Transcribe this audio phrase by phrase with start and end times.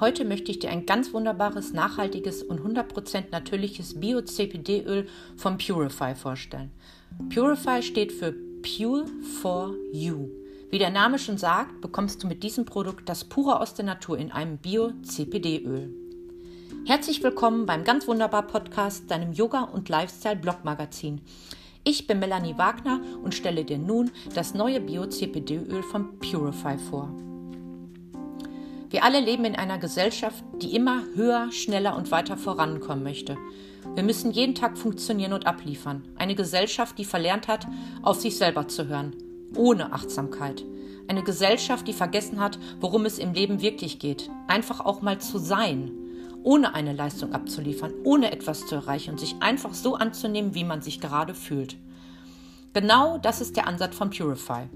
[0.00, 5.06] Heute möchte ich dir ein ganz wunderbares, nachhaltiges und 100% natürliches Bio-CPD-Öl
[5.36, 6.72] von Purify vorstellen.
[7.32, 9.06] Purify steht für Pure
[9.40, 10.30] for You.
[10.70, 14.18] Wie der Name schon sagt, bekommst du mit diesem Produkt das pure aus der Natur
[14.18, 15.94] in einem Bio-CPD-Öl.
[16.86, 21.20] Herzlich willkommen beim ganz wunderbar Podcast, deinem Yoga- und Lifestyle-Blog-Magazin.
[21.84, 27.14] Ich bin Melanie Wagner und stelle dir nun das neue Bio-CPD-Öl von Purify vor.
[28.94, 33.36] Wir alle leben in einer Gesellschaft, die immer höher, schneller und weiter vorankommen möchte.
[33.96, 36.04] Wir müssen jeden Tag funktionieren und abliefern.
[36.14, 37.66] Eine Gesellschaft, die verlernt hat,
[38.02, 39.16] auf sich selber zu hören,
[39.56, 40.64] ohne Achtsamkeit.
[41.08, 44.30] Eine Gesellschaft, die vergessen hat, worum es im Leben wirklich geht.
[44.46, 45.90] Einfach auch mal zu sein,
[46.44, 50.82] ohne eine Leistung abzuliefern, ohne etwas zu erreichen und sich einfach so anzunehmen, wie man
[50.82, 51.76] sich gerade fühlt.
[52.74, 54.68] Genau das ist der Ansatz von Purify.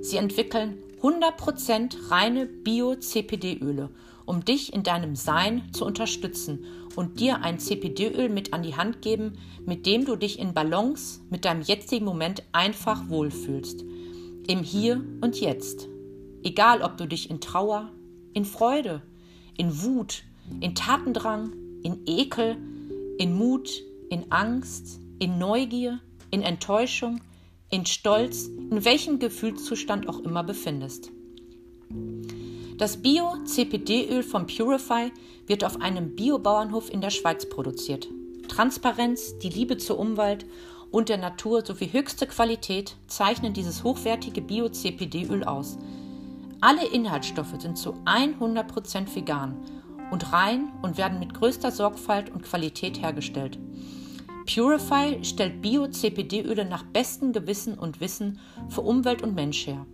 [0.00, 3.90] Sie entwickeln 100% reine Bio-CPD-Öle,
[4.26, 6.64] um dich in deinem Sein zu unterstützen
[6.96, 11.20] und dir ein CPD-Öl mit an die Hand geben, mit dem du dich in Balance
[11.30, 13.84] mit deinem jetzigen Moment einfach wohlfühlst.
[14.48, 15.88] Im Hier und Jetzt.
[16.42, 17.90] Egal, ob du dich in Trauer,
[18.32, 19.02] in Freude,
[19.56, 20.24] in Wut,
[20.60, 21.52] in Tatendrang,
[21.82, 22.56] in Ekel,
[23.18, 23.70] in Mut,
[24.10, 27.20] in Angst, in Neugier, in Enttäuschung,
[27.70, 31.10] in Stolz, in welchem Gefühlszustand auch immer befindest.
[32.78, 35.10] Das Bio-CPD-Öl von Purify
[35.46, 38.08] wird auf einem Biobauernhof in der Schweiz produziert.
[38.48, 40.46] Transparenz, die Liebe zur Umwelt
[40.90, 45.76] und der Natur sowie höchste Qualität zeichnen dieses hochwertige Bio-CPD-Öl aus.
[46.60, 49.56] Alle Inhaltsstoffe sind zu 100% vegan
[50.10, 53.58] und rein und werden mit größter Sorgfalt und Qualität hergestellt.
[54.48, 59.84] Purify stellt Bio-CPD-Öle nach bestem Gewissen und Wissen für Umwelt und Mensch her.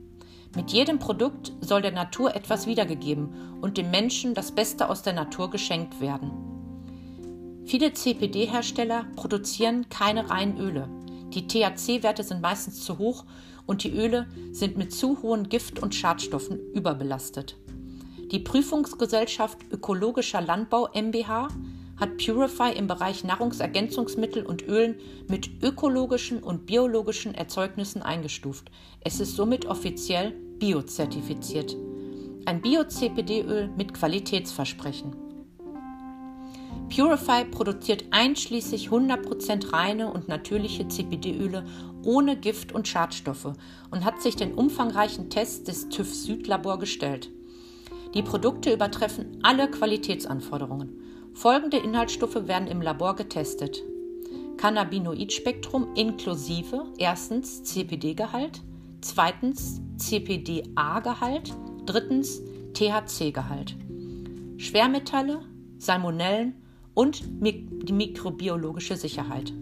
[0.54, 5.12] Mit jedem Produkt soll der Natur etwas wiedergegeben und dem Menschen das Beste aus der
[5.12, 6.30] Natur geschenkt werden.
[7.64, 10.88] Viele CPD-Hersteller produzieren keine reinen Öle.
[11.30, 13.24] Die THC-Werte sind meistens zu hoch
[13.66, 17.56] und die Öle sind mit zu hohen Gift- und Schadstoffen überbelastet.
[18.30, 21.48] Die Prüfungsgesellschaft Ökologischer Landbau MBH
[21.96, 24.96] hat Purify im Bereich Nahrungsergänzungsmittel und Ölen
[25.28, 28.70] mit ökologischen und biologischen Erzeugnissen eingestuft.
[29.00, 31.76] Es ist somit offiziell biozertifiziert.
[32.46, 35.16] Ein Bio-CPD-Öl mit Qualitätsversprechen.
[36.94, 41.64] Purify produziert einschließlich 100% reine und natürliche CPD-Öle
[42.04, 43.52] ohne Gift und Schadstoffe
[43.90, 47.30] und hat sich den umfangreichen Tests des TÜV Südlabor gestellt.
[48.14, 51.00] Die Produkte übertreffen alle Qualitätsanforderungen.
[51.34, 53.82] Folgende Inhaltsstoffe werden im Labor getestet.
[54.56, 58.62] Cannabinoidspektrum inklusive erstens CPD-Gehalt,
[59.00, 61.52] zweitens CPDA-Gehalt,
[61.86, 62.40] drittens
[62.72, 63.76] THC-Gehalt.
[64.58, 65.40] Schwermetalle,
[65.76, 66.54] Salmonellen
[66.94, 69.52] und die mikrobiologische Sicherheit.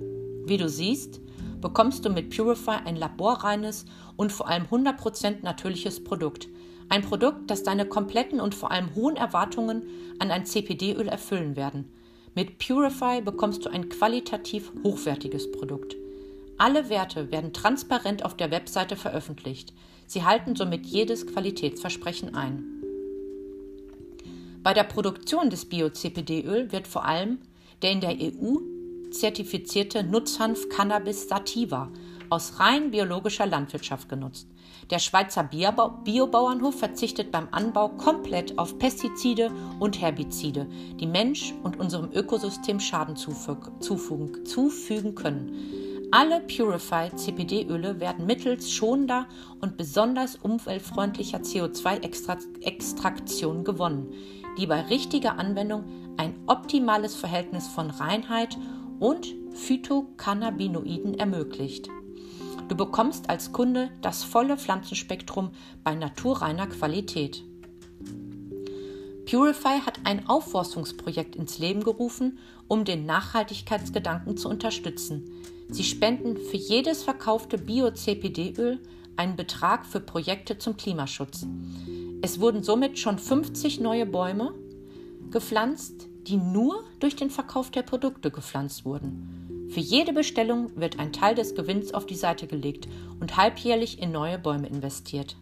[0.45, 1.23] Wie du siehst,
[1.61, 6.49] bekommst du mit Purify ein laborreines und vor allem 100% natürliches Produkt,
[6.89, 9.83] ein Produkt, das deine kompletten und vor allem hohen Erwartungen
[10.19, 11.91] an ein CPD-Öl erfüllen werden.
[12.35, 15.97] Mit Purify bekommst du ein qualitativ hochwertiges Produkt.
[16.59, 19.73] Alle Werte werden transparent auf der Webseite veröffentlicht.
[20.07, 22.65] Sie halten somit jedes Qualitätsversprechen ein.
[24.63, 27.39] Bei der Produktion des Bio-CPD-Öl wird vor allem
[27.83, 28.59] der in der EU
[29.11, 31.91] zertifizierte Nutzhanf Cannabis sativa
[32.33, 34.49] aus rein biologischer Landwirtschaft genutzt.
[34.91, 40.67] Der Schweizer Biobauernhof verzichtet beim Anbau komplett auf Pestizide und Herbizide,
[40.99, 45.53] die Mensch und unserem Ökosystem Schaden zufügen, können.
[46.11, 49.27] Alle Purify CPD-Öle werden mittels schonender
[49.61, 54.11] und besonders umweltfreundlicher CO2-Extraktion gewonnen,
[54.59, 55.85] die bei richtiger Anwendung
[56.17, 58.57] ein optimales Verhältnis von Reinheit
[59.01, 61.91] und Phytocannabinoiden ermöglicht.
[62.73, 65.51] Du bekommst als Kunde das volle Pflanzenspektrum
[65.85, 67.45] bei naturreiner Qualität.
[69.27, 72.39] Purify hat ein Aufforstungsprojekt ins Leben gerufen,
[72.69, 75.31] um den Nachhaltigkeitsgedanken zu unterstützen.
[75.69, 78.81] Sie spenden für jedes verkaufte Bio-CPD-Öl
[79.17, 81.47] einen Betrag für Projekte zum Klimaschutz.
[82.23, 84.55] Es wurden somit schon 50 neue Bäume
[85.31, 89.62] gepflanzt, die nur durch den Verkauf der Produkte gepflanzt wurden.
[89.73, 92.89] Für jede Bestellung wird ein Teil des Gewinns auf die Seite gelegt
[93.21, 95.35] und halbjährlich in neue Bäume investiert.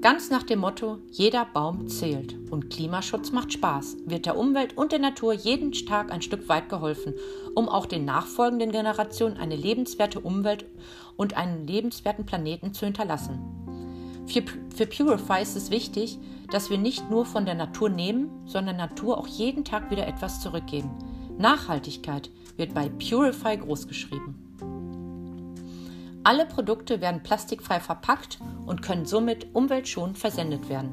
[0.00, 4.92] Ganz nach dem Motto, jeder Baum zählt und Klimaschutz macht Spaß, wird der Umwelt und
[4.92, 7.14] der Natur jeden Tag ein Stück weit geholfen,
[7.56, 10.66] um auch den nachfolgenden Generationen eine lebenswerte Umwelt
[11.16, 13.40] und einen lebenswerten Planeten zu hinterlassen.
[14.26, 14.44] Für,
[14.74, 16.18] für Purify ist es wichtig,
[16.52, 20.40] dass wir nicht nur von der Natur nehmen, sondern Natur auch jeden Tag wieder etwas
[20.40, 20.90] zurückgeben.
[21.38, 24.34] Nachhaltigkeit wird bei Purify großgeschrieben.
[26.24, 30.92] Alle Produkte werden plastikfrei verpackt und können somit umweltschonend versendet werden.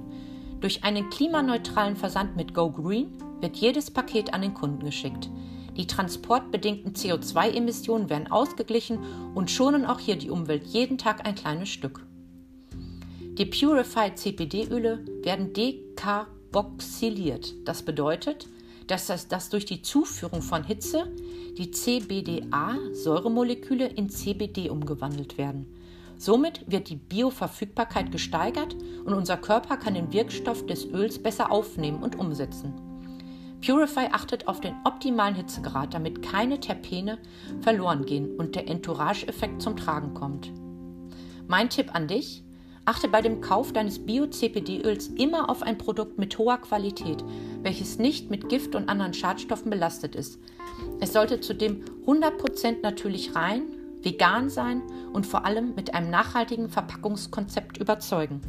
[0.62, 5.30] Durch einen klimaneutralen Versand mit Go Green wird jedes Paket an den Kunden geschickt.
[5.78, 9.00] Die transportbedingten CO2-Emissionen werden ausgeglichen
[9.36, 12.06] und schonen auch hier die Umwelt jeden Tag ein kleines Stück.
[13.40, 17.56] Die Purified CPD-Öle werden dekarboxyliert.
[17.66, 18.50] Das bedeutet,
[18.88, 21.10] dass, das, dass durch die Zuführung von Hitze
[21.58, 25.74] die CBDA-Säuremoleküle in CBD umgewandelt werden.
[26.18, 28.76] Somit wird die Bioverfügbarkeit gesteigert
[29.06, 32.74] und unser Körper kann den Wirkstoff des Öls besser aufnehmen und umsetzen.
[33.66, 37.20] Purify achtet auf den optimalen Hitzegrad, damit keine Terpene
[37.62, 40.52] verloren gehen und der Entourage-Effekt zum Tragen kommt.
[41.48, 42.44] Mein Tipp an dich:
[42.86, 47.24] Achte bei dem Kauf deines Bio-CPD-Öls immer auf ein Produkt mit hoher Qualität,
[47.62, 50.40] welches nicht mit Gift und anderen Schadstoffen belastet ist.
[51.00, 53.64] Es sollte zudem 100% natürlich rein,
[54.02, 54.82] vegan sein
[55.14, 58.42] und vor allem mit einem nachhaltigen Verpackungskonzept überzeugen.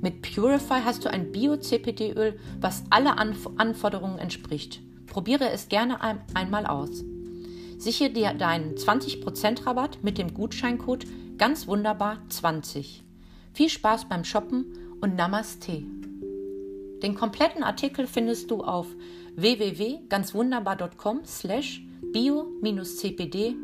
[0.00, 4.80] Mit Purify hast du ein Bio-CPD-Öl, was alle Anf Anforderungen entspricht.
[5.06, 7.04] Probiere es gerne ein einmal aus.
[7.78, 11.04] Sichere dir deinen 20% Rabatt mit dem Gutscheincode
[11.42, 13.02] ganz wunderbar 20.
[13.52, 14.64] Viel Spaß beim Shoppen
[15.00, 15.82] und Namaste.
[17.02, 18.86] Den kompletten Artikel findest du auf
[19.34, 23.56] www.ganzwunderbar.com slash bio-cpd-öl.